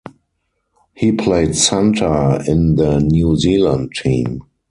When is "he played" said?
0.95-1.55